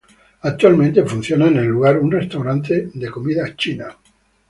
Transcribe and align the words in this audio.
Actualmente 0.41 1.03
funciona 1.05 1.45
en 1.47 1.57
el 1.57 1.65
lugar 1.67 1.99
un 1.99 2.09
restaurante 2.11 2.89
de 2.91 3.11
comida 3.11 3.55
china. 3.55 3.95